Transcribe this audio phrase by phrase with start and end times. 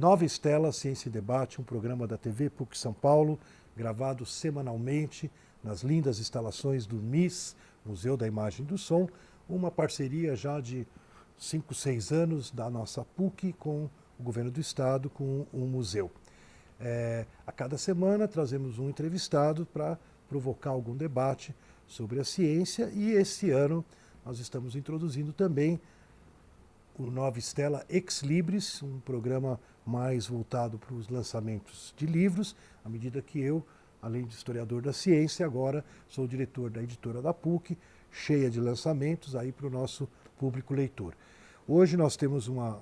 [0.00, 3.38] Nova Estela Ciência e Debate, um programa da TV PUC São Paulo,
[3.76, 5.30] gravado semanalmente
[5.62, 9.06] nas lindas instalações do MIS, Museu da Imagem e do Som,
[9.46, 10.86] uma parceria já de
[11.36, 16.10] 5, 6 anos da nossa PUC com o governo do estado, com o museu.
[16.80, 19.98] É, a cada semana trazemos um entrevistado para
[20.30, 21.54] provocar algum debate
[21.86, 23.84] sobre a ciência e esse ano
[24.24, 25.78] nós estamos introduzindo também
[26.98, 29.58] o Nova Estela Ex Libris, um programa
[29.90, 32.54] mais voltado para os lançamentos de livros,
[32.84, 33.66] à medida que eu,
[34.00, 37.76] além de historiador da ciência, agora sou diretor da editora da PUC,
[38.12, 40.08] cheia de lançamentos aí para o nosso
[40.38, 41.14] público leitor.
[41.66, 42.80] Hoje nós temos uma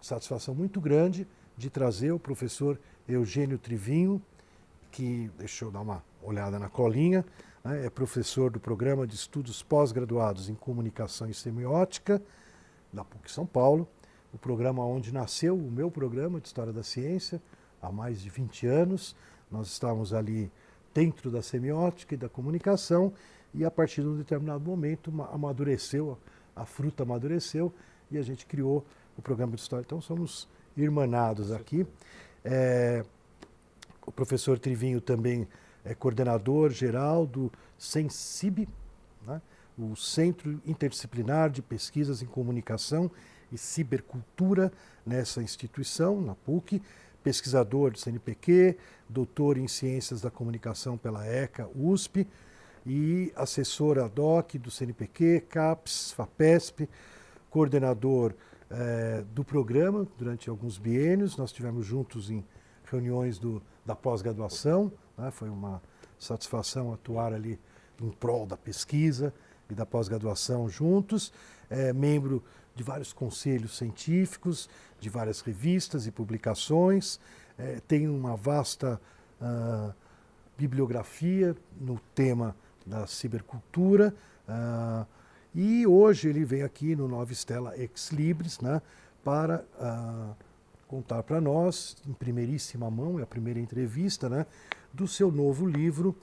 [0.00, 1.26] satisfação muito grande
[1.56, 2.78] de trazer o professor
[3.08, 4.22] Eugênio Trivinho,
[4.92, 7.24] que, deixa eu dar uma olhada na colinha,
[7.64, 12.22] né, é professor do programa de estudos pós-graduados em comunicação e semiótica
[12.92, 13.88] da PUC São Paulo,
[14.32, 17.40] o programa onde nasceu o meu programa de História da Ciência,
[17.80, 19.14] há mais de 20 anos.
[19.50, 20.50] Nós estávamos ali
[20.94, 23.12] dentro da semiótica e da comunicação
[23.52, 26.18] e a partir de um determinado momento amadureceu,
[26.56, 27.72] a fruta amadureceu
[28.10, 28.84] e a gente criou
[29.16, 29.84] o programa de história.
[29.84, 31.86] Então somos irmanados aqui.
[32.42, 33.04] É,
[34.06, 35.46] o professor Trivinho também
[35.84, 38.68] é coordenador geral do Sensib,
[39.26, 39.42] né?
[39.78, 43.10] o Centro Interdisciplinar de Pesquisas em Comunicação
[43.52, 44.72] e Cibercultura
[45.04, 46.82] nessa instituição, na PUC,
[47.22, 48.76] pesquisador do CNPq,
[49.08, 52.26] doutor em Ciências da Comunicação pela ECA USP
[52.84, 56.88] e assessor ad hoc do CNPq, CAPES, FAPESP,
[57.48, 58.34] coordenador
[58.70, 61.36] eh, do programa durante alguns biênios.
[61.36, 62.44] Nós estivemos juntos em
[62.90, 65.30] reuniões do, da pós-graduação, né?
[65.30, 65.80] foi uma
[66.18, 67.58] satisfação atuar ali
[68.00, 69.32] em prol da pesquisa
[69.70, 71.32] e da pós-graduação juntos,
[71.70, 72.42] é membro
[72.74, 77.18] de vários conselhos científicos, de várias revistas e publicações,
[77.58, 79.00] é, tem uma vasta
[79.40, 79.92] uh,
[80.56, 82.56] bibliografia no tema
[82.86, 84.14] da cibercultura.
[84.48, 85.06] Uh,
[85.54, 88.80] e hoje ele vem aqui no Nova Estela Ex Libris né,
[89.22, 90.34] para uh,
[90.88, 94.46] contar para nós, em primeiríssima mão, é a primeira entrevista, né,
[94.92, 96.16] do seu novo livro,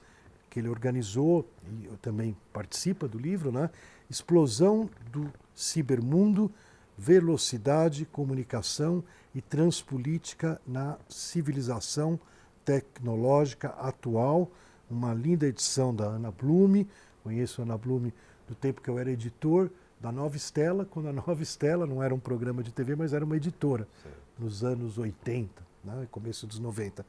[0.50, 3.70] que ele organizou e também participa do livro, né,
[4.10, 6.50] Explosão do Cibermundo,
[6.98, 9.04] Velocidade, Comunicação
[9.36, 12.18] e Transpolítica na Civilização
[12.64, 14.50] Tecnológica Atual,
[14.90, 16.88] uma linda edição da Ana Blume,
[17.22, 18.14] conheço a Ana Blume
[18.48, 19.70] do tempo que eu era editor
[20.00, 23.26] da Nova Estela, quando a Nova Estela não era um programa de TV, mas era
[23.26, 24.10] uma editora, Sim.
[24.40, 27.06] nos anos 80, né, começo dos 90.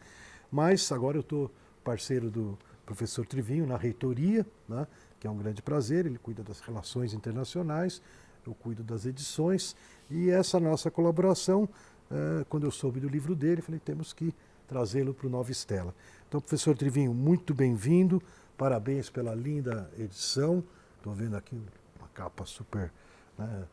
[0.50, 1.50] Mas agora eu estou
[1.84, 4.88] parceiro do professor Trivinho na reitoria, né,
[5.20, 8.02] que é um grande prazer, ele cuida das relações internacionais,
[8.48, 9.76] eu cuido das edições,
[10.10, 11.68] e essa nossa colaboração,
[12.10, 14.34] eh, quando eu soube do livro dele, falei, temos que
[14.66, 15.94] trazê-lo para o Nova Estela.
[16.28, 18.22] Então, professor Trivinho, muito bem-vindo,
[18.56, 20.62] parabéns pela linda edição.
[20.96, 21.60] Estou vendo aqui
[21.98, 22.92] uma capa super
[23.36, 23.64] né,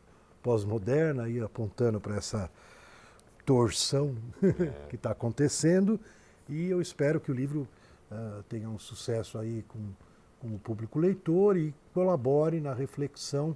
[0.41, 2.49] pós-moderna, aí apontando para essa
[3.45, 4.71] torção é.
[4.89, 5.99] que está acontecendo.
[6.49, 7.67] E eu espero que o livro
[8.11, 9.79] uh, tenha um sucesso aí com,
[10.39, 13.55] com o público leitor e colabore na reflexão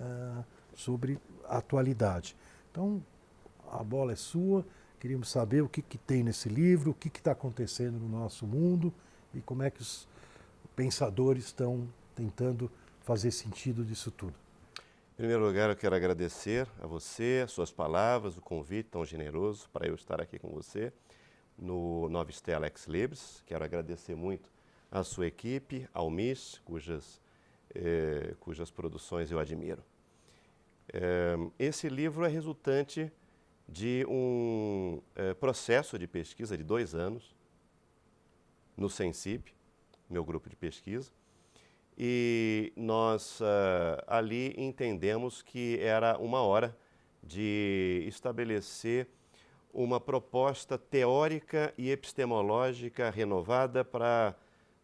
[0.00, 0.44] uh,
[0.74, 2.36] sobre a atualidade.
[2.70, 3.02] Então,
[3.70, 4.64] a bola é sua.
[4.98, 8.92] Queríamos saber o que, que tem nesse livro, o que está acontecendo no nosso mundo
[9.34, 10.08] e como é que os
[10.74, 14.34] pensadores estão tentando fazer sentido disso tudo.
[15.14, 19.68] Em primeiro lugar, eu quero agradecer a você, as suas palavras, o convite tão generoso
[19.70, 20.92] para eu estar aqui com você
[21.58, 23.42] no Nova Estela Ex Libris.
[23.46, 24.50] Quero agradecer muito
[24.90, 27.20] à sua equipe, ao MIS, cujas,
[27.74, 29.82] eh, cujas produções eu admiro.
[30.92, 33.12] Eh, esse livro é resultante
[33.68, 37.34] de um eh, processo de pesquisa de dois anos
[38.76, 39.54] no Sensip,
[40.08, 41.12] meu grupo de pesquisa,
[41.96, 46.74] e nós uh, ali entendemos que era uma hora
[47.22, 49.06] de estabelecer
[49.72, 54.34] uma proposta teórica e epistemológica renovada para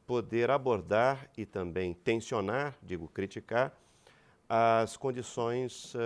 [0.06, 3.74] poder abordar e também tensionar, digo, criticar,
[4.48, 5.98] as condições uh,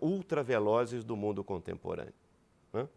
[0.00, 2.14] ultravelozes do mundo contemporâneo.
[2.72, 2.88] Né?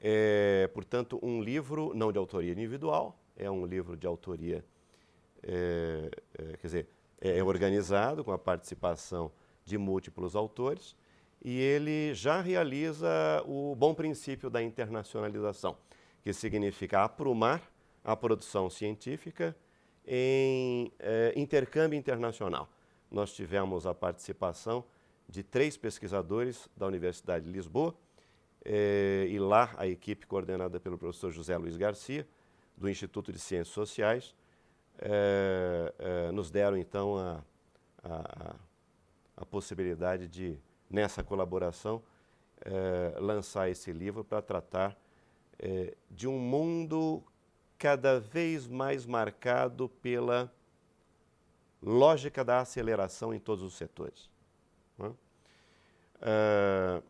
[0.00, 4.64] É, portanto, um livro não de autoria individual, é um livro de autoria
[5.42, 6.88] é, é, quer dizer,
[7.20, 9.32] é, é organizado com a participação
[9.64, 10.94] de múltiplos autores
[11.42, 13.08] e ele já realiza
[13.46, 15.76] o bom princípio da internacionalização,
[16.22, 17.62] que significa aprumar
[18.04, 19.56] a produção científica
[20.06, 20.92] em
[21.36, 22.68] intercâmbio internacional.
[23.10, 24.84] Nós tivemos a participação
[25.28, 27.94] de três pesquisadores da Universidade de Lisboa
[28.64, 32.26] é, e lá a equipe coordenada pelo professor José Luiz Garcia,
[32.76, 34.34] do Instituto de Ciências Sociais,
[34.98, 37.42] é, é, nos deram então a,
[38.02, 38.56] a,
[39.36, 40.58] a, possibilidade de,
[40.90, 42.02] nessa colaboração,
[42.62, 44.96] é, lançar esse livro para tratar
[45.58, 47.22] é, de um mundo
[47.78, 50.52] cada vez mais marcado pela
[51.82, 54.30] lógica da aceleração em todos os setores.
[56.20, 57.02] Uh,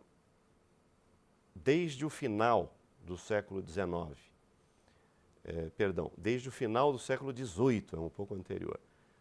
[1.54, 2.72] desde o final
[3.02, 4.16] do século XIX,
[5.44, 8.78] é, perdão, desde o final do século XVIII, é um pouco anterior.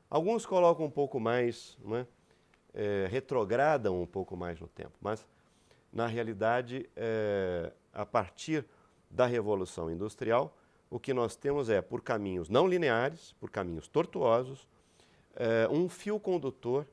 [0.09, 2.05] Alguns colocam um pouco mais, é?
[2.71, 5.27] É, retrogradam um pouco mais no tempo, mas
[5.91, 8.63] na realidade, é, a partir
[9.09, 10.55] da Revolução Industrial,
[10.87, 14.67] o que nós temos é, por caminhos não lineares, por caminhos tortuosos,
[15.35, 16.85] é, um fio condutor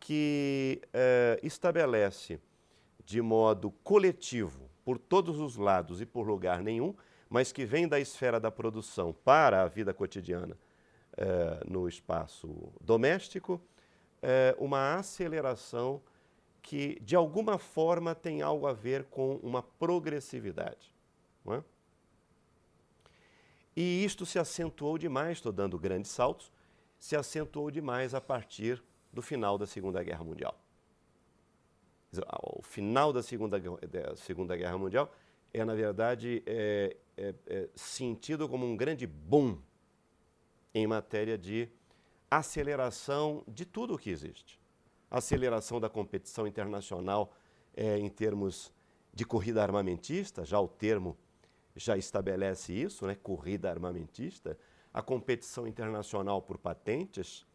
[0.00, 2.40] que é, estabelece
[3.04, 6.94] de modo coletivo, por todos os lados e por lugar nenhum,
[7.28, 10.56] mas que vem da esfera da produção para a vida cotidiana
[11.16, 13.60] é, no espaço doméstico,
[14.58, 16.02] uma aceleração
[16.60, 20.92] que, de alguma forma, tem algo a ver com uma progressividade.
[21.50, 21.62] É?
[23.74, 26.52] E isto se acentuou demais, estou dando grandes saltos,
[26.98, 30.58] se acentuou demais a partir do final da Segunda Guerra Mundial.
[32.42, 35.12] O final da Segunda, da Segunda Guerra Mundial
[35.52, 39.58] é, na verdade, é, é, é sentido como um grande boom
[40.74, 41.68] em matéria de
[42.30, 44.60] aceleração de tudo o que existe.
[45.10, 47.32] Aceleração da competição internacional
[47.74, 48.72] é, em termos
[49.14, 51.16] de corrida armamentista, já o termo
[51.74, 53.14] já estabelece isso, né?
[53.14, 54.58] corrida armamentista,
[54.98, 57.46] a competição internacional por patentes,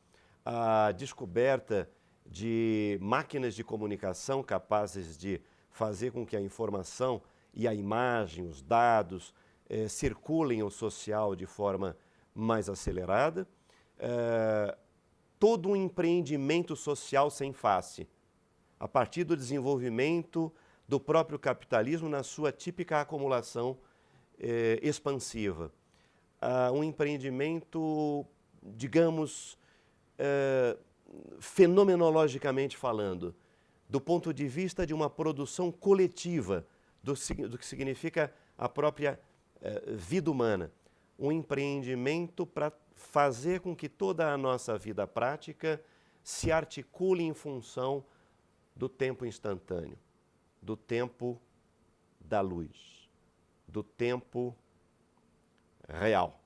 [0.45, 1.89] a descoberta
[2.25, 7.21] de máquinas de comunicação capazes de fazer com que a informação
[7.53, 9.33] e a imagem, os dados,
[9.69, 11.97] eh, circulem ao social de forma
[12.33, 13.45] mais acelerada.
[13.99, 14.77] Eh,
[15.37, 18.07] todo um empreendimento social sem face,
[18.79, 20.49] a partir do desenvolvimento
[20.87, 23.77] do próprio capitalismo na sua típica acumulação
[24.39, 25.73] eh, expansiva.
[26.45, 28.25] Ah, um empreendimento,
[28.61, 29.57] digamos,
[30.17, 30.77] eh,
[31.39, 33.33] fenomenologicamente falando,
[33.87, 36.67] do ponto de vista de uma produção coletiva,
[37.01, 37.13] do,
[37.47, 39.17] do que significa a própria
[39.61, 40.69] eh, vida humana.
[41.17, 45.81] Um empreendimento para fazer com que toda a nossa vida prática
[46.21, 48.03] se articule em função
[48.75, 49.97] do tempo instantâneo,
[50.61, 51.41] do tempo
[52.19, 53.09] da luz,
[53.65, 54.53] do tempo
[55.93, 56.39] real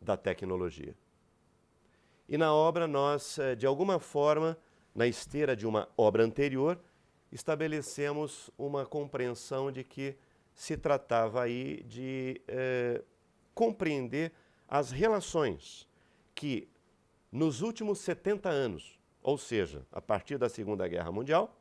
[0.00, 0.94] da tecnologia.
[2.28, 4.56] E na obra nós, eh, de alguma forma,
[4.94, 6.80] na esteira de uma obra anterior,
[7.32, 10.16] estabelecemos uma compreensão de que
[10.54, 13.02] se tratava aí de eh,
[13.54, 14.32] compreender
[14.68, 15.88] as relações
[16.34, 16.68] que
[17.30, 21.56] nos últimos 70 anos, ou seja, a partir da Segunda Guerra Mundial,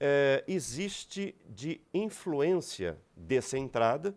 [0.00, 4.16] eh, existe de influência descentrada,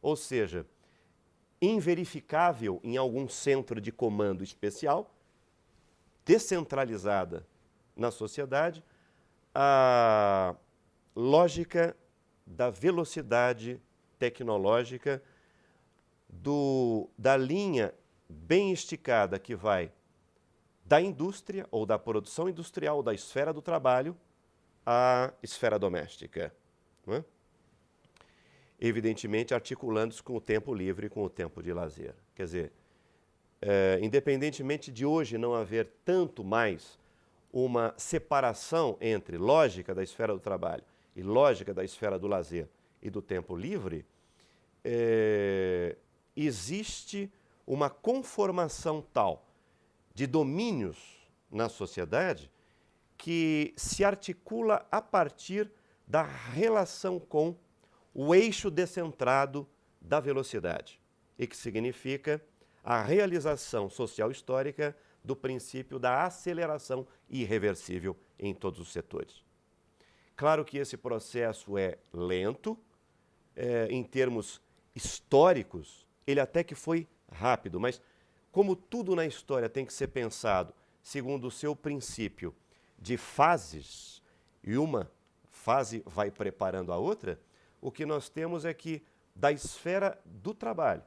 [0.00, 0.66] ou seja,
[1.60, 5.14] inverificável em algum centro de comando especial,
[6.24, 7.46] descentralizada
[7.94, 8.82] na sociedade,
[9.54, 10.54] a
[11.14, 11.96] lógica
[12.46, 13.80] da velocidade
[14.18, 15.22] tecnológica,
[16.28, 17.92] do, da linha
[18.28, 19.92] bem esticada que vai
[20.84, 24.16] da indústria ou da produção industrial, da esfera do trabalho,
[24.84, 26.52] à esfera doméstica.
[27.06, 27.22] É?
[28.80, 32.14] Evidentemente articulando-se com o tempo livre e com o tempo de lazer.
[32.34, 32.72] Quer dizer,
[33.60, 36.98] é, independentemente de hoje não haver tanto mais
[37.52, 40.84] uma separação entre lógica da esfera do trabalho
[41.14, 42.68] e lógica da esfera do lazer
[43.02, 44.06] e do tempo livre,
[44.82, 45.96] é,
[46.34, 47.30] existe
[47.66, 49.46] uma conformação tal
[50.14, 52.50] de domínios na sociedade
[53.18, 55.70] que se articula a partir
[56.06, 57.54] da relação com
[58.14, 59.68] o eixo descentrado
[60.00, 61.00] da velocidade,
[61.38, 62.42] e que significa
[62.82, 69.44] a realização social histórica do princípio da aceleração irreversível em todos os setores.
[70.34, 72.78] Claro que esse processo é lento,
[73.54, 74.60] é, em termos
[74.94, 78.00] históricos, ele até que foi rápido, mas
[78.50, 82.54] como tudo na história tem que ser pensado segundo o seu princípio
[82.98, 84.22] de fases,
[84.62, 85.10] e uma
[85.48, 87.40] fase vai preparando a outra,
[87.80, 89.02] o que nós temos é que
[89.34, 91.02] da esfera do trabalho,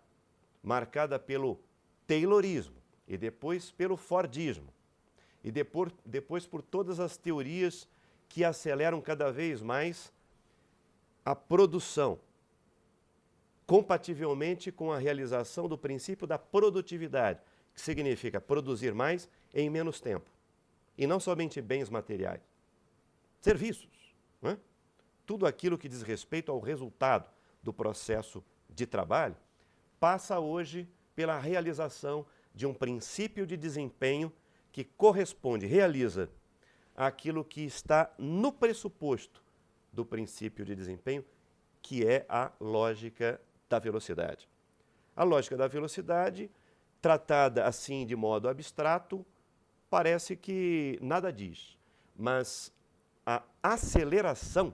[0.61, 1.59] marcada pelo
[2.07, 2.75] Taylorismo
[3.07, 4.73] e depois pelo Fordismo,
[5.43, 7.87] e depois, depois por todas as teorias
[8.29, 10.11] que aceleram cada vez mais
[11.25, 12.19] a produção
[13.65, 17.39] compativelmente com a realização do princípio da produtividade,
[17.73, 20.29] que significa produzir mais em menos tempo.
[20.97, 22.41] E não somente bens materiais,
[23.41, 23.89] serviços.
[24.43, 24.57] É?
[25.25, 27.29] Tudo aquilo que diz respeito ao resultado
[27.61, 29.35] do processo de trabalho
[29.99, 34.31] passa hoje pela realização de um princípio de desempenho
[34.71, 36.29] que corresponde, realiza
[36.95, 39.41] aquilo que está no pressuposto
[39.91, 41.23] do princípio de desempenho,
[41.81, 43.39] que é a lógica
[43.69, 44.49] da velocidade.
[45.15, 46.49] A lógica da velocidade,
[47.01, 49.25] tratada assim de modo abstrato,
[49.89, 51.77] parece que nada diz,
[52.15, 52.73] mas
[53.25, 54.73] a aceleração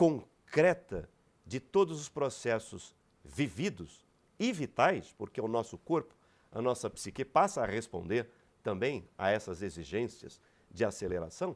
[0.00, 1.06] concreta
[1.44, 4.02] de todos os processos vividos
[4.38, 6.14] e vitais, porque o nosso corpo,
[6.50, 8.30] a nossa psique passa a responder
[8.62, 10.40] também a essas exigências
[10.70, 11.54] de aceleração,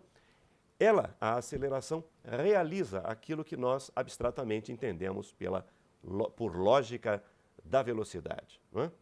[0.79, 5.67] ela, a aceleração, realiza aquilo que nós abstratamente entendemos pela,
[6.37, 7.25] por lógica
[7.65, 8.61] da velocidade.
[8.71, 8.93] Não é,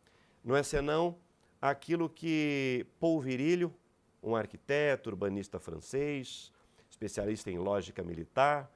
[0.45, 1.19] não é senão
[1.61, 3.75] aquilo que Paul Virilio,
[4.23, 6.53] um arquiteto urbanista francês,
[6.89, 8.71] especialista em lógica militar,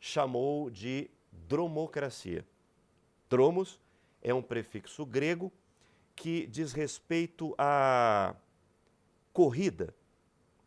[0.00, 2.44] chamou de dromocracia.
[3.28, 3.78] Dromos
[4.22, 5.52] é um prefixo grego
[6.16, 8.34] que diz respeito à
[9.32, 9.94] corrida,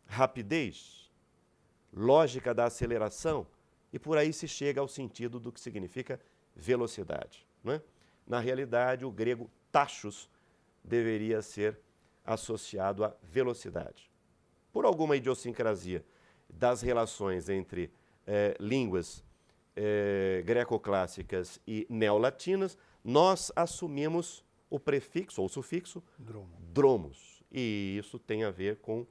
[0.06, 1.10] rapidez,
[1.92, 3.46] lógica da aceleração,
[3.92, 6.20] e por aí se chega ao sentido do que significa
[6.56, 7.46] velocidade.
[7.66, 7.80] É?
[8.26, 10.30] Na realidade, o grego tachos
[10.82, 11.78] deveria ser
[12.24, 14.10] associado à velocidade.
[14.72, 16.04] Por alguma idiosincrasia
[16.48, 17.92] das relações entre
[18.26, 19.24] eh, línguas
[19.76, 26.48] eh, greco-clássicas e neolatinas, nós assumimos o prefixo ou sufixo Dromo.
[26.72, 27.42] dromos.
[27.50, 29.06] E isso tem a ver com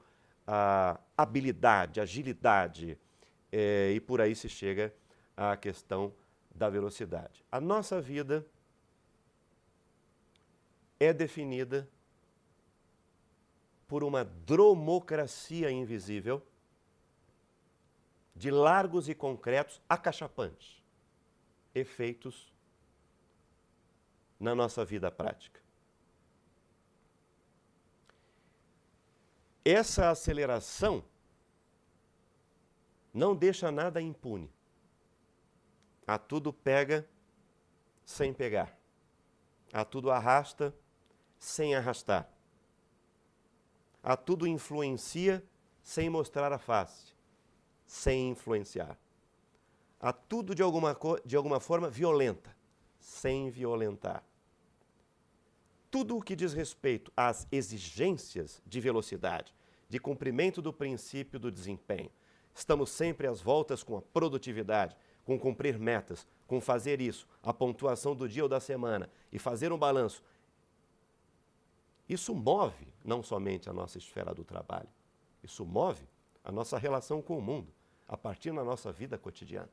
[0.45, 2.97] a habilidade, agilidade,
[3.51, 4.93] eh, e por aí se chega
[5.35, 6.13] à questão
[6.53, 7.43] da velocidade.
[7.51, 8.45] A nossa vida
[10.99, 11.87] é definida
[13.87, 16.41] por uma dromocracia invisível
[18.35, 20.81] de largos e concretos acachapantes
[21.73, 22.53] efeitos
[24.39, 25.61] na nossa vida prática.
[29.65, 31.03] Essa aceleração
[33.13, 34.51] não deixa nada impune.
[36.05, 37.07] A tudo pega
[38.05, 38.77] sem pegar.
[39.71, 40.75] A tudo arrasta
[41.39, 42.29] sem arrastar.
[44.01, 45.43] A tudo influencia
[45.81, 47.12] sem mostrar a face,
[47.93, 48.97] sem influenciar.
[50.01, 52.53] A tudo de alguma, de alguma forma violenta,
[52.99, 54.23] sem violentar.
[55.91, 59.53] Tudo o que diz respeito às exigências de velocidade,
[59.87, 62.09] de cumprimento do princípio do desempenho.
[62.51, 68.15] Estamos sempre às voltas com a produtividade, com cumprir metas, com fazer isso, a pontuação
[68.15, 70.23] do dia ou da semana e fazer um balanço.
[72.09, 74.89] Isso move não somente a nossa esfera do trabalho,
[75.43, 76.03] isso move
[76.43, 77.71] a nossa relação com o mundo,
[78.13, 79.71] a partir da nossa vida cotidiana.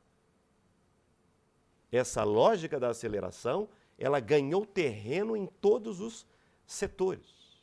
[1.93, 3.69] Essa lógica da aceleração,
[3.99, 6.27] ela ganhou terreno em todos os
[6.65, 7.61] setores.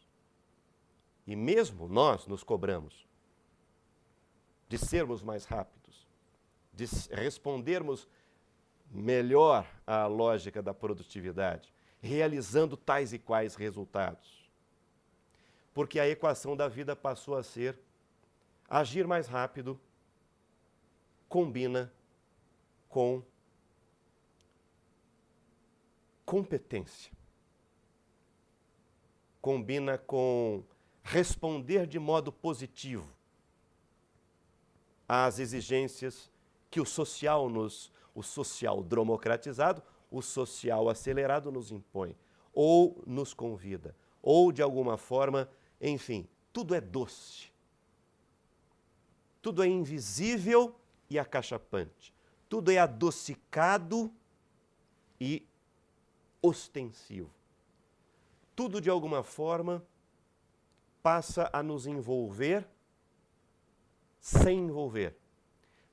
[1.25, 3.07] E mesmo nós nos cobramos
[4.69, 6.07] de sermos mais rápidos,
[6.71, 8.07] de respondermos
[8.91, 14.47] melhor à lógica da produtividade, realizando tais e quais resultados.
[15.73, 17.79] Porque a equação da vida passou a ser
[18.69, 19.79] agir mais rápido
[21.29, 21.91] combina
[22.89, 23.21] com
[26.25, 27.11] competência.
[29.41, 30.63] Combina com
[31.03, 33.09] responder de modo positivo
[35.07, 36.29] às exigências
[36.69, 39.81] que o social nos, o social democratizado,
[40.11, 42.15] o social acelerado nos impõe,
[42.53, 47.51] ou nos convida, ou de alguma forma, enfim, tudo é doce.
[49.41, 50.75] Tudo é invisível
[51.09, 52.13] e acachapante.
[52.49, 54.11] Tudo é adocicado
[55.19, 55.45] e
[56.41, 57.31] ostensivo.
[58.55, 59.85] Tudo de alguma forma
[61.01, 62.67] passa a nos envolver
[64.19, 65.15] sem envolver.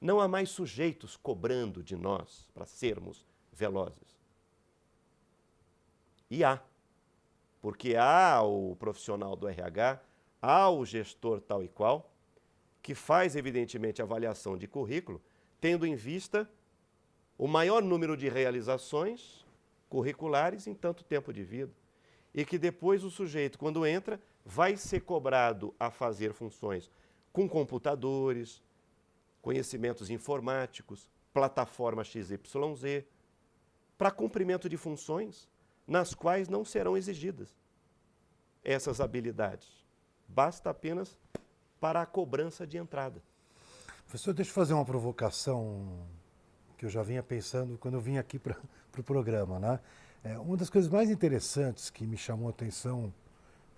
[0.00, 4.18] Não há mais sujeitos cobrando de nós para sermos velozes.
[6.30, 6.60] E há,
[7.60, 10.00] porque há o profissional do RH,
[10.42, 12.10] há o gestor tal e qual,
[12.84, 15.18] que faz, evidentemente, avaliação de currículo,
[15.58, 16.46] tendo em vista
[17.38, 19.42] o maior número de realizações
[19.88, 21.72] curriculares em tanto tempo de vida.
[22.34, 26.90] E que depois o sujeito, quando entra, vai ser cobrado a fazer funções
[27.32, 28.62] com computadores,
[29.40, 32.36] conhecimentos informáticos, plataforma XYZ,
[33.96, 35.48] para cumprimento de funções
[35.86, 37.56] nas quais não serão exigidas
[38.62, 39.86] essas habilidades.
[40.28, 41.18] Basta apenas
[41.84, 43.22] para a cobrança de entrada.
[44.06, 45.98] Professor, deixa eu fazer uma provocação
[46.78, 49.58] que eu já vinha pensando quando eu vim aqui para o pro programa.
[49.58, 49.78] Né?
[50.24, 53.12] É, uma das coisas mais interessantes que me chamou a atenção,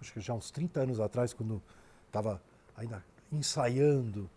[0.01, 1.61] acho que já uns 30 anos atrás, quando
[2.07, 2.41] estava
[2.77, 4.31] ainda ensaiando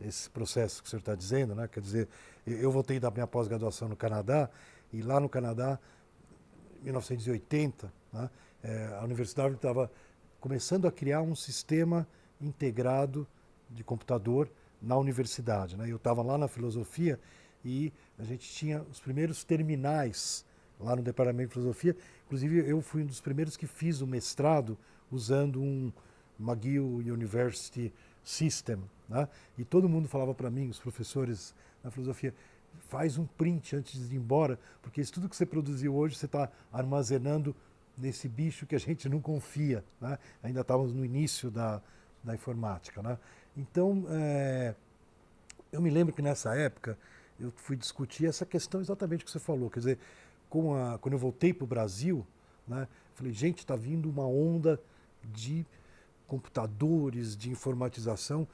[0.00, 1.66] esse processo que o senhor está dizendo, né?
[1.66, 2.08] quer dizer,
[2.46, 4.48] eu voltei da minha pós-graduação no Canadá,
[4.92, 5.80] e lá no Canadá,
[6.80, 8.30] em 1980, né?
[8.62, 9.90] é, a universidade estava
[10.38, 12.06] começando a criar um sistema
[12.40, 13.26] integrado
[13.70, 14.50] de computador
[14.80, 15.76] na universidade.
[15.76, 15.90] Né?
[15.90, 17.18] Eu estava lá na filosofia
[17.64, 20.44] e a gente tinha os primeiros terminais
[20.78, 21.96] lá no departamento de filosofia.
[22.26, 24.78] Inclusive, eu fui um dos primeiros que fiz o mestrado
[25.10, 25.92] usando um
[26.38, 28.78] McGill University System.
[29.08, 29.28] Né?
[29.56, 32.34] E todo mundo falava para mim, os professores na filosofia,
[32.88, 36.26] faz um print antes de ir embora, porque isso tudo que você produziu hoje você
[36.26, 37.54] está armazenando
[37.96, 39.84] nesse bicho que a gente não confia.
[40.00, 40.18] Né?
[40.42, 41.80] Ainda estávamos no início da,
[42.26, 43.00] da informática.
[43.00, 43.16] Né?
[43.56, 44.74] Então, é,
[45.72, 46.98] eu me lembro que nessa época
[47.38, 49.70] eu fui discutir essa questão exatamente que você falou.
[49.70, 49.98] Quer dizer,
[50.50, 52.26] a, quando eu voltei para o Brasil,
[52.66, 54.80] né, falei, gente, está vindo uma onda
[55.22, 55.64] de
[56.26, 58.46] computadores, de informatização.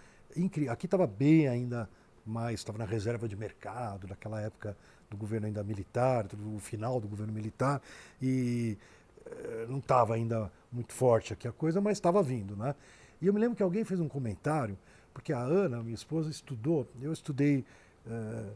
[0.70, 1.88] Aqui estava bem ainda
[2.24, 4.76] mais, estava na reserva de mercado, naquela época
[5.10, 7.82] do governo ainda militar, do final do governo militar,
[8.20, 8.78] e
[9.26, 12.56] eh, não estava ainda muito forte aqui a coisa, mas estava vindo.
[12.56, 12.74] Né?
[13.22, 14.76] E eu me lembro que alguém fez um comentário,
[15.14, 17.64] porque a Ana, minha esposa, estudou, eu estudei
[18.04, 18.50] eh,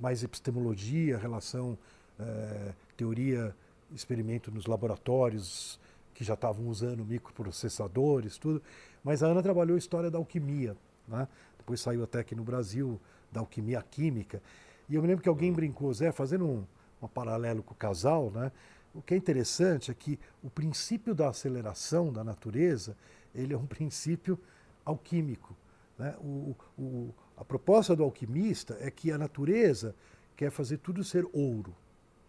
[0.00, 1.76] mais epistemologia, relação,
[2.20, 3.52] eh, teoria,
[3.92, 5.80] experimento nos laboratórios
[6.14, 8.62] que já estavam usando microprocessadores, tudo,
[9.02, 10.76] mas a Ana trabalhou história da alquimia,
[11.08, 11.26] né?
[11.58, 13.00] depois saiu até aqui no Brasil
[13.32, 14.40] da alquimia química,
[14.88, 16.64] e eu me lembro que alguém brincou, Zé, fazendo um,
[17.02, 18.52] um paralelo com o casal, né?
[18.94, 22.96] o que é interessante é que o princípio da aceleração da natureza
[23.34, 24.38] ele é um princípio
[24.84, 25.56] alquímico.
[25.98, 26.14] Né?
[26.20, 29.94] O, o, a proposta do alquimista é que a natureza
[30.36, 31.74] quer fazer tudo ser ouro.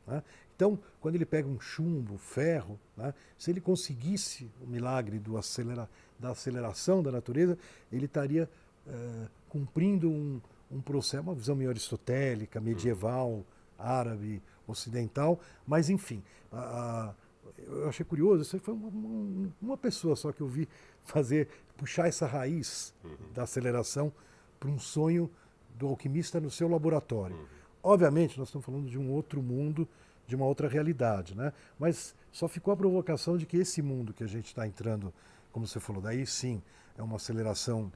[0.06, 0.24] Né?
[0.56, 3.14] Então, quando ele pega um chumbo, ferro, né?
[3.38, 5.90] se ele conseguisse o milagre acelera,
[6.20, 7.58] da aceleração da natureza,
[7.92, 8.50] ele estaria
[8.88, 10.40] uh, cumprindo um,
[10.72, 13.44] um processo, uma visão meio aristotélica, medieval,
[13.78, 17.14] árabe, ocidental, mas enfim, a,
[17.58, 20.68] eu achei curioso, isso foi uma, uma, pessoa só que eu vi
[21.04, 23.32] fazer, puxar essa raiz uhum.
[23.34, 24.12] da aceleração
[24.60, 25.30] para um sonho
[25.76, 27.36] do alquimista no seu laboratório.
[27.36, 27.46] Uhum.
[27.84, 29.88] Obviamente, nós estamos falando de um outro mundo,
[30.26, 31.52] de uma outra realidade, né?
[31.78, 35.14] mas só ficou a provocação de que esse mundo que a gente está entrando,
[35.52, 36.62] como você falou, daí sim,
[36.98, 37.92] é uma aceleração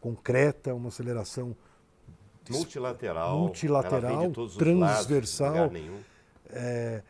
[0.00, 1.54] concreta, uma aceleração
[2.48, 5.70] multilateral, multilateral transversal.
[6.48, 7.02] É,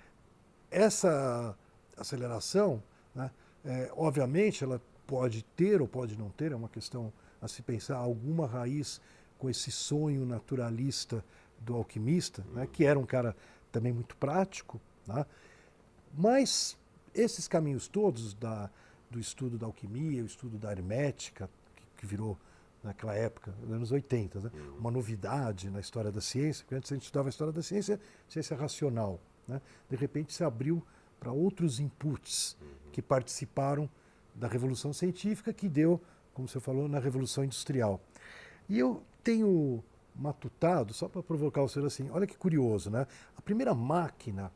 [0.71, 1.57] essa
[1.97, 2.83] aceleração,
[3.15, 3.31] né,
[3.65, 7.97] é, obviamente, ela pode ter ou pode não ter, é uma questão a se pensar,
[7.97, 9.01] alguma raiz
[9.39, 11.25] com esse sonho naturalista
[11.61, 13.37] do alquimista, né, que era um cara
[13.71, 15.25] também muito prático, né,
[16.15, 16.77] mas
[17.15, 18.71] esses caminhos todos da,
[19.11, 22.39] do estudo da alquimia, o estudo da hermética, que, que virou
[22.87, 24.51] naquela época, nos anos 80, né?
[24.79, 28.01] Uma novidade na história da ciência, porque antes a gente estudava a história da ciência,
[28.29, 29.21] ciência racional.
[29.47, 29.61] Né?
[29.91, 30.83] De repente se abriu
[31.19, 32.57] para outros inputs
[32.93, 33.89] que participaram
[34.35, 36.01] da revolução científica que deu,
[36.35, 38.01] como você falou, na revolução industrial.
[38.69, 39.83] E eu tenho
[40.15, 43.07] matutado, só para provocar o senhor assim, olha que curioso, né?
[43.37, 44.53] A primeira máquina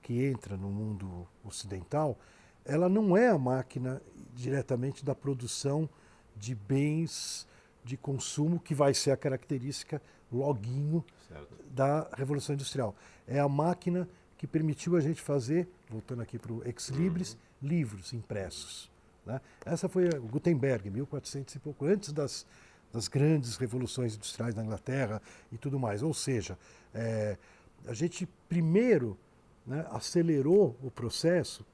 [0.00, 2.18] que entra no mundo ocidental,
[2.64, 4.02] ela não é a máquina
[4.34, 5.88] diretamente da produção
[6.36, 7.46] de bens
[7.84, 11.54] de consumo que vai ser a característica loguinho certo.
[11.70, 12.94] da Revolução Industrial.
[13.26, 14.08] É a máquina
[14.42, 17.68] que permitiu a gente fazer, voltando aqui para o Ex Libris, uhum.
[17.68, 18.90] livros impressos.
[19.24, 19.40] Né?
[19.64, 22.44] Essa foi o Gutenberg, 1400 e pouco, antes das,
[22.92, 26.02] das grandes revoluções industriais na Inglaterra e tudo mais.
[26.02, 26.58] Ou seja,
[26.92, 27.38] é,
[27.86, 29.16] a gente primeiro
[29.64, 31.64] né, acelerou o processo,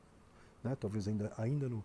[0.62, 1.82] né, talvez ainda, ainda no,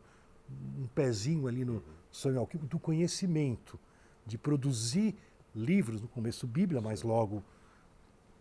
[0.78, 1.82] um pezinho ali no uhum.
[2.12, 3.80] sonho alquímico, do conhecimento
[4.26, 5.16] de produzir
[5.56, 7.42] livros, no começo Bíblia, mas logo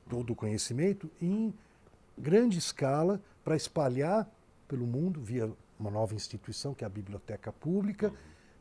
[0.09, 1.55] todo o conhecimento, em
[2.17, 4.29] grande escala para espalhar
[4.69, 8.13] pelo mundo via uma nova instituição, que é a Biblioteca Pública.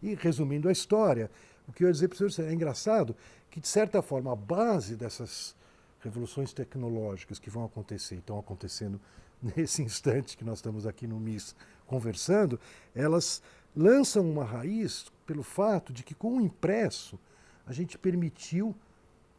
[0.01, 1.29] E resumindo a história,
[1.67, 3.15] o que eu ia dizer para o senhor é engraçado
[3.49, 5.55] que, de certa forma, a base dessas
[5.99, 8.99] revoluções tecnológicas que vão acontecer estão acontecendo
[9.41, 12.59] nesse instante que nós estamos aqui no MIS conversando,
[12.95, 13.41] elas
[13.75, 17.19] lançam uma raiz pelo fato de que com o impresso
[17.65, 18.75] a gente permitiu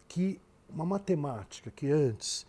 [0.09, 2.47] que uma matemática que antes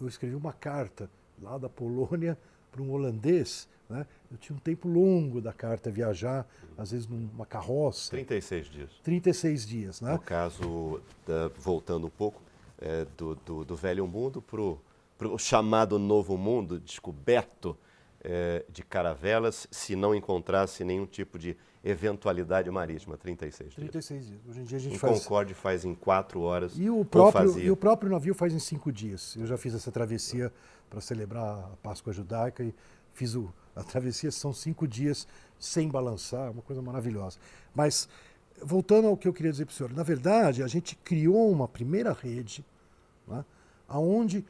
[0.00, 2.38] eu escrevi uma carta lá da Polônia
[2.70, 4.06] para um holandês, né?
[4.30, 6.46] eu tinha um tempo longo da carta viajar,
[6.78, 8.10] às vezes numa carroça.
[8.10, 8.90] 36 dias.
[9.02, 10.12] 36 dias, né?
[10.12, 11.02] No caso,
[11.58, 12.40] voltando um pouco,
[12.80, 17.76] é, do, do, do, velho mundo para o chamado novo mundo, descoberto
[18.22, 23.90] é, de caravelas, se não encontrasse nenhum tipo de eventualidade marítima, 36 dias.
[23.90, 24.40] 36 dias.
[24.48, 25.22] Hoje em dia a gente em faz...
[25.22, 26.72] Concorde faz em quatro horas.
[26.76, 29.34] E o, próprio, e o próprio navio faz em cinco dias.
[29.36, 30.52] Eu já fiz essa travessia
[30.90, 32.74] para celebrar a Páscoa Judaica e
[33.14, 35.26] fiz o, a travessia, são cinco dias
[35.58, 37.38] sem balançar, uma coisa maravilhosa.
[37.74, 38.08] Mas,
[38.62, 41.68] voltando ao que eu queria dizer para o senhor, na verdade, a gente criou uma
[41.68, 42.64] primeira rede,
[43.26, 43.44] né,
[43.88, 44.44] onde,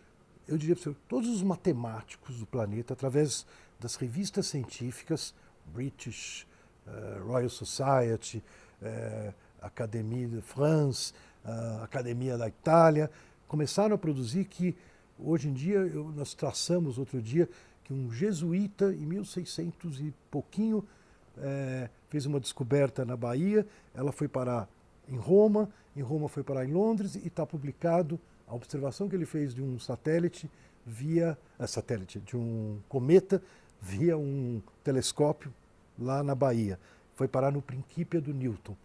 [0.48, 3.46] eu diria para o senhor, todos os matemáticos do planeta, através
[3.78, 5.34] das revistas científicas,
[5.66, 6.46] British,
[7.24, 8.42] Royal Society,
[8.82, 11.12] uh, Académie de France,
[11.44, 13.10] uh, Academia da Itália,
[13.46, 14.76] começaram a produzir que,
[15.18, 17.48] hoje em dia, eu, nós traçamos outro dia,
[17.84, 20.86] que um jesuíta, em 1600 e pouquinho,
[22.10, 24.68] fez uma descoberta na Bahia, ela foi parar
[25.08, 29.24] em Roma, em Roma foi parar em Londres e está publicado a observação que ele
[29.24, 30.50] fez de um satélite
[30.84, 33.42] via satélite de um cometa
[33.80, 35.52] via um telescópio
[36.00, 36.80] lá na Bahia.
[37.14, 38.76] Foi parar no Principia do Newton.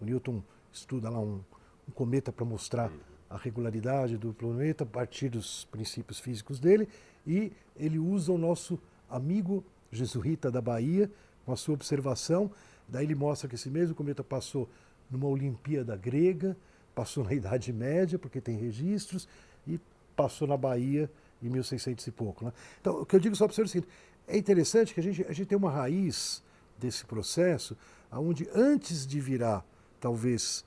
[0.00, 1.40] O Newton estuda lá um,
[1.88, 2.92] um cometa para mostrar
[3.30, 6.88] a regularidade do planeta a partir dos princípios físicos dele
[7.26, 8.78] e ele usa o nosso
[9.08, 11.10] amigo jesuíta da Bahia
[11.44, 12.50] com a sua observação.
[12.86, 14.68] Daí ele mostra que esse mesmo cometa passou
[15.10, 16.56] numa Olimpíada grega,
[16.94, 19.28] passou na Idade Média, porque tem registros,
[19.66, 19.78] e
[20.16, 21.10] passou na Bahia
[21.42, 22.44] em 1600 e pouco.
[22.44, 22.52] Né?
[22.80, 23.88] Então, o que eu digo só para o senhor é o seguinte,
[24.26, 26.42] é interessante que a gente, a gente tem uma raiz
[26.78, 27.76] desse processo,
[28.12, 29.64] onde antes de virar,
[30.00, 30.64] talvez,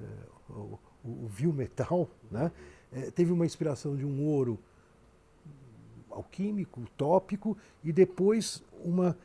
[0.00, 0.04] eh,
[0.50, 2.52] o, o, metal, né?
[2.92, 4.58] Eh, teve uma inspiração de um ouro
[6.10, 9.16] alquímico, tópico, e depois uma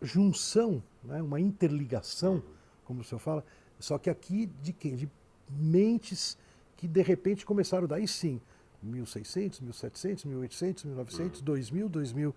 [0.00, 2.42] junção, né, uma interligação,
[2.84, 3.44] como o senhor fala,
[3.78, 4.96] só que aqui de quem?
[4.96, 5.10] De
[5.50, 6.38] mentes
[6.76, 8.40] que de repente começaram daí sim,
[8.82, 12.34] 1600, 1700, 1800, 1900, 2000, 2000,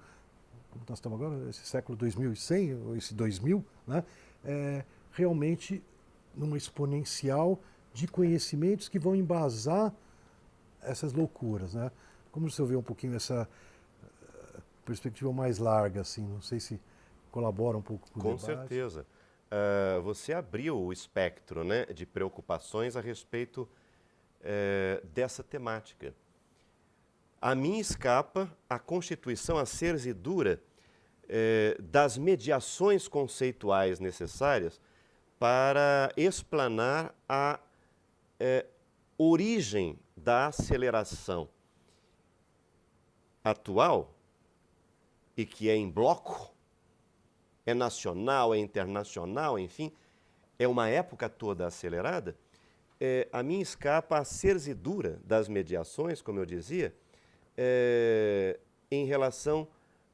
[0.88, 4.03] nós estamos agora, esse século 2100, ou esse 2000, né,
[4.43, 5.84] é, realmente
[6.36, 7.60] numa exponencial
[7.93, 9.93] de conhecimentos que vão embasar
[10.81, 11.73] essas loucuras.
[11.73, 11.91] Né?
[12.31, 13.47] Como o senhor vê um pouquinho essa
[14.03, 16.79] uh, perspectiva mais larga, assim, não sei se
[17.31, 19.05] colabora um pouco com o Com certeza.
[19.51, 23.67] Uh, você abriu o espectro né, de preocupações a respeito
[24.39, 26.13] uh, dessa temática.
[27.41, 29.65] A mim escapa a constituição a
[30.06, 30.13] e
[31.25, 34.80] uh, das mediações conceituais necessárias
[35.39, 37.60] para explanar a
[39.17, 41.47] origem da aceleração
[43.43, 44.15] atual
[45.38, 46.51] e que é em bloco
[47.65, 49.91] é nacional, é internacional, enfim,
[50.58, 52.36] é uma época toda acelerada,
[52.99, 56.93] é, a mim escapa a serzidura das mediações, como eu dizia,
[57.57, 58.59] é,
[58.89, 59.67] em relação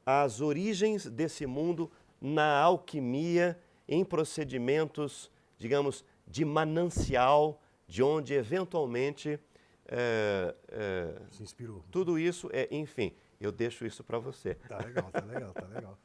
[0.04, 9.38] às origens desse mundo na alquimia, em procedimentos, digamos, de manancial, de onde eventualmente.
[9.86, 11.82] É, é, Se inspirou.
[11.90, 14.54] Tudo isso, é, enfim, eu deixo isso para você.
[14.54, 15.98] Tá legal, tá legal, tá legal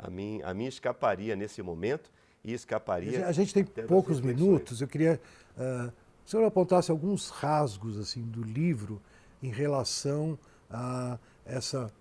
[0.00, 2.10] a mim, a mim escaparia nesse momento
[2.42, 3.26] e escaparia.
[3.26, 5.20] A gente tem poucos minutos, eu queria
[5.56, 9.00] uh, que o senhor apontasse alguns rasgos assim do livro
[9.42, 10.38] em relação
[10.70, 11.92] a essa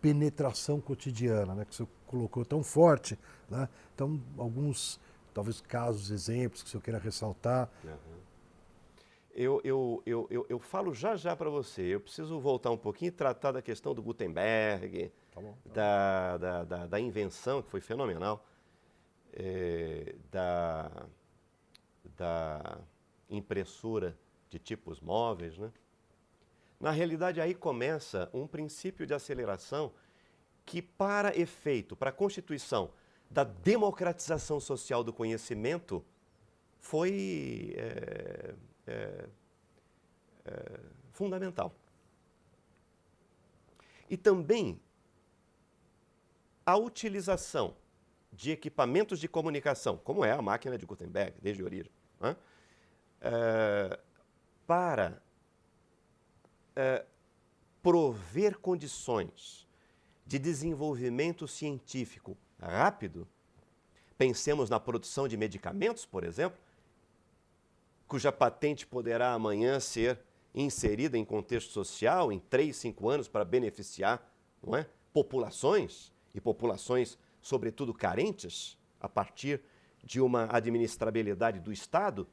[0.00, 3.18] penetração cotidiana, né, que senhor colocou tão forte.
[3.48, 3.68] Né?
[3.94, 5.00] Então, alguns,
[5.32, 7.70] talvez, casos, exemplos que senhor queira ressaltar.
[7.84, 8.20] Uhum.
[9.32, 11.82] Eu, eu, eu, eu, eu falo já já para você.
[11.82, 16.36] Eu preciso voltar um pouquinho e tratar da questão do Gutenberg, tá bom, tá da,
[16.36, 18.44] da, da, da, invenção, que foi fenomenal,
[19.32, 21.06] é, da,
[22.16, 22.78] da
[23.30, 24.16] impressora
[24.48, 25.56] de tipos móveis.
[25.56, 25.70] Né?
[26.80, 29.92] Na realidade, aí começa um princípio de aceleração
[30.64, 32.90] que, para efeito, para a constituição
[33.30, 36.02] da democratização social do conhecimento,
[36.78, 38.54] foi é,
[38.86, 39.28] é,
[40.46, 40.80] é,
[41.12, 41.74] fundamental.
[44.08, 44.80] E também
[46.64, 47.76] a utilização
[48.32, 52.36] de equipamentos de comunicação, como é a máquina de Gutenberg, desde a origem, né?
[53.20, 53.98] é,
[54.66, 55.22] para
[56.80, 57.04] é,
[57.82, 59.68] prover condições
[60.26, 63.28] de desenvolvimento científico rápido,
[64.16, 66.58] pensemos na produção de medicamentos, por exemplo,
[68.08, 70.20] cuja patente poderá amanhã ser
[70.54, 74.26] inserida em contexto social em três, cinco anos para beneficiar
[74.74, 79.60] é, populações e populações, sobretudo carentes, a partir
[80.02, 82.26] de uma administrabilidade do Estado,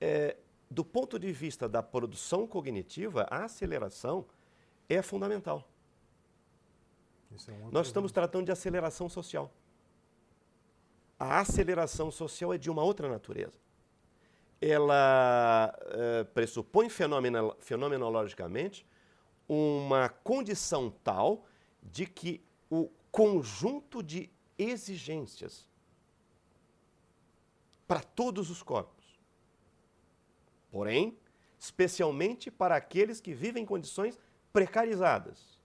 [0.00, 0.38] é,
[0.70, 4.26] do ponto de vista da produção cognitiva, a aceleração
[4.88, 5.68] é fundamental.
[7.48, 9.52] É um Nós estamos tratando de aceleração social.
[11.18, 13.58] A aceleração social é de uma outra natureza.
[14.60, 18.86] Ela é, pressupõe fenomenolo fenomenologicamente
[19.48, 21.44] uma condição tal
[21.82, 25.68] de que o conjunto de exigências
[27.86, 29.03] para todos os corpos,
[30.74, 31.16] porém,
[31.56, 34.18] especialmente para aqueles que vivem em condições
[34.52, 35.56] precarizadas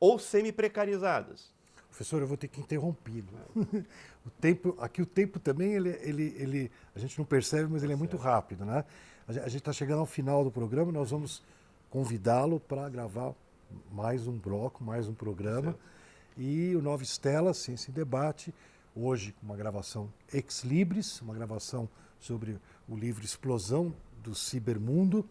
[0.00, 1.52] ou semi-precarizadas.
[1.90, 3.22] Professor, eu vou ter que interromper.
[3.22, 3.84] Né?
[4.24, 7.92] o tempo, aqui o tempo também ele, ele, ele, a gente não percebe, mas ele
[7.92, 8.82] é muito rápido, né?
[9.28, 11.42] A gente está chegando ao final do programa, nós vamos
[11.90, 13.34] convidá-lo para gravar
[13.92, 15.76] mais um bloco, mais um programa.
[16.34, 18.54] E o Nova Estela, Ciência em Debate,
[18.96, 21.86] hoje com uma gravação ex libris, uma gravação
[22.18, 25.26] sobre o livro Explosão do Cibermundo,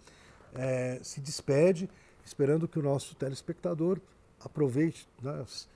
[0.54, 1.90] é, se despede,
[2.26, 4.00] esperando que o nosso telespectador
[4.40, 5.68] aproveite né, as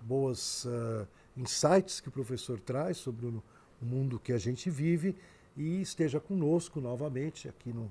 [0.00, 1.06] boas uh,
[1.36, 3.42] insights que o professor traz sobre o
[3.80, 5.16] mundo que a gente vive
[5.56, 7.90] e esteja conosco novamente aqui no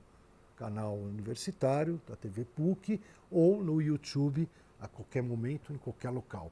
[0.56, 3.00] canal universitário da TV PUC
[3.32, 4.48] ou no YouTube
[4.80, 6.52] a qualquer momento, em qualquer local.